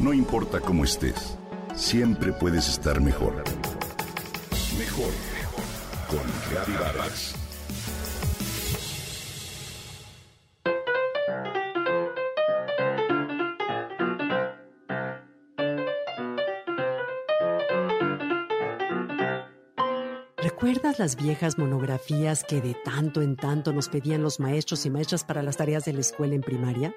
[0.00, 1.36] No importa cómo estés,
[1.74, 3.44] siempre puedes estar mejor.
[4.78, 5.64] Mejor, mejor.
[6.08, 7.34] Con Reavivadas.
[20.38, 25.24] ¿Recuerdas las viejas monografías que de tanto en tanto nos pedían los maestros y maestras
[25.24, 26.94] para las tareas de la escuela en primaria?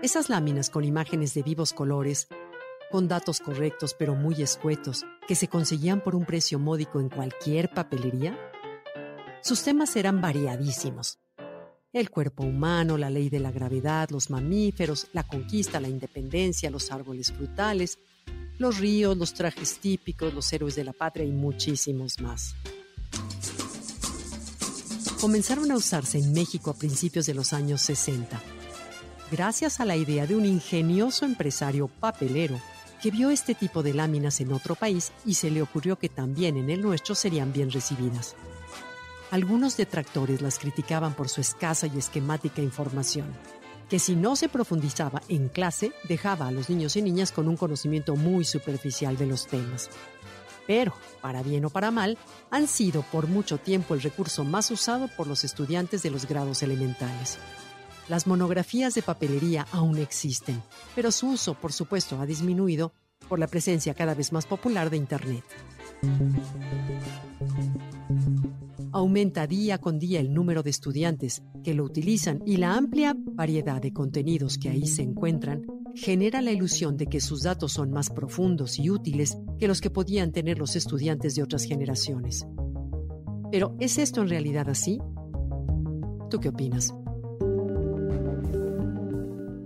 [0.00, 2.28] Esas láminas con imágenes de vivos colores,
[2.92, 7.68] con datos correctos pero muy escuetos, que se conseguían por un precio módico en cualquier
[7.70, 8.38] papelería.
[9.42, 11.18] Sus temas eran variadísimos.
[11.92, 16.92] El cuerpo humano, la ley de la gravedad, los mamíferos, la conquista, la independencia, los
[16.92, 17.98] árboles frutales,
[18.56, 22.54] los ríos, los trajes típicos, los héroes de la patria y muchísimos más.
[25.20, 28.57] Comenzaron a usarse en México a principios de los años 60
[29.30, 32.60] gracias a la idea de un ingenioso empresario papelero
[33.02, 36.56] que vio este tipo de láminas en otro país y se le ocurrió que también
[36.56, 38.34] en el nuestro serían bien recibidas.
[39.30, 43.26] Algunos detractores las criticaban por su escasa y esquemática información,
[43.88, 47.56] que si no se profundizaba en clase dejaba a los niños y niñas con un
[47.56, 49.90] conocimiento muy superficial de los temas.
[50.66, 52.18] Pero, para bien o para mal,
[52.50, 56.62] han sido por mucho tiempo el recurso más usado por los estudiantes de los grados
[56.62, 57.38] elementales.
[58.08, 60.62] Las monografías de papelería aún existen,
[60.94, 62.92] pero su uso, por supuesto, ha disminuido
[63.28, 65.44] por la presencia cada vez más popular de Internet.
[68.92, 73.82] Aumenta día con día el número de estudiantes que lo utilizan y la amplia variedad
[73.82, 78.08] de contenidos que ahí se encuentran genera la ilusión de que sus datos son más
[78.08, 82.46] profundos y útiles que los que podían tener los estudiantes de otras generaciones.
[83.50, 84.98] Pero ¿es esto en realidad así?
[86.30, 86.94] ¿Tú qué opinas?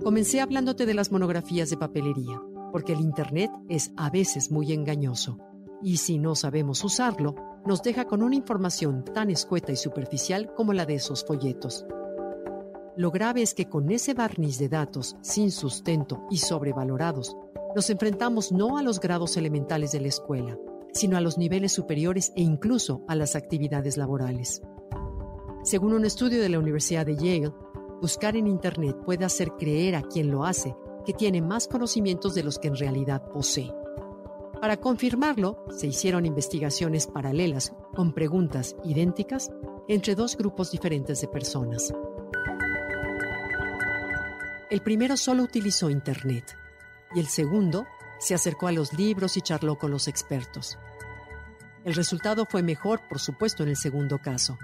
[0.04, 5.38] Comencé hablándote de las monografías de papelería, porque el Internet es a veces muy engañoso,
[5.80, 10.72] y si no sabemos usarlo, nos deja con una información tan escueta y superficial como
[10.72, 11.86] la de esos folletos.
[12.96, 17.36] Lo grave es que con ese barniz de datos sin sustento y sobrevalorados,
[17.76, 20.58] nos enfrentamos no a los grados elementales de la escuela,
[20.92, 24.62] sino a los niveles superiores e incluso a las actividades laborales.
[25.62, 27.52] Según un estudio de la Universidad de Yale,
[28.02, 30.74] Buscar en Internet puede hacer creer a quien lo hace
[31.06, 33.72] que tiene más conocimientos de los que en realidad posee.
[34.60, 39.52] Para confirmarlo, se hicieron investigaciones paralelas con preguntas idénticas
[39.86, 41.94] entre dos grupos diferentes de personas.
[44.68, 46.56] El primero solo utilizó Internet
[47.14, 47.86] y el segundo
[48.18, 50.76] se acercó a los libros y charló con los expertos.
[51.84, 54.58] El resultado fue mejor, por supuesto, en el segundo caso.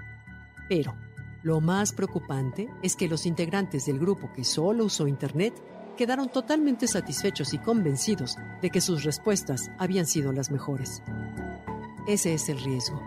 [0.67, 0.93] Pero,
[1.41, 5.53] lo más preocupante es que los integrantes del grupo que solo usó Internet
[5.95, 11.01] quedaron totalmente satisfechos y convencidos de que sus respuestas habían sido las mejores.
[12.07, 13.01] Ese es el riesgo.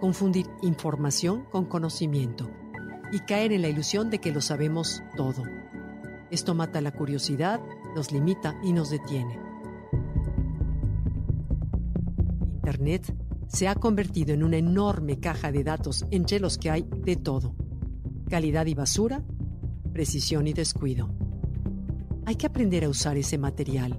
[0.00, 2.50] Confundir información con conocimiento
[3.10, 5.42] y caer en la ilusión de que lo sabemos todo.
[6.30, 7.60] Esto mata la curiosidad,
[7.94, 9.38] nos limita y nos detiene.
[12.56, 17.16] Internet se ha convertido en una enorme caja de datos entre los que hay de
[17.16, 17.54] todo.
[18.28, 19.24] Calidad y basura,
[19.92, 21.10] precisión y descuido.
[22.24, 23.98] Hay que aprender a usar ese material,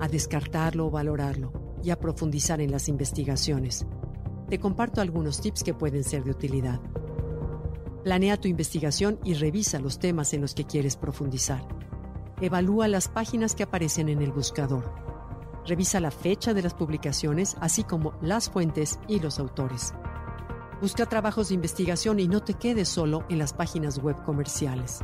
[0.00, 3.86] a descartarlo o valorarlo y a profundizar en las investigaciones.
[4.48, 6.80] Te comparto algunos tips que pueden ser de utilidad.
[8.04, 11.66] Planea tu investigación y revisa los temas en los que quieres profundizar.
[12.42, 15.13] Evalúa las páginas que aparecen en el buscador
[15.66, 19.94] Revisa la fecha de las publicaciones, así como las fuentes y los autores.
[20.80, 25.00] Busca trabajos de investigación y no te quedes solo en las páginas web comerciales.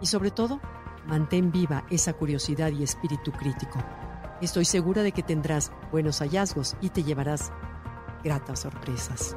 [0.00, 0.60] Y sobre todo,
[1.06, 3.78] mantén viva esa curiosidad y espíritu crítico.
[4.40, 7.52] Estoy segura de que tendrás buenos hallazgos y te llevarás
[8.24, 9.36] gratas sorpresas.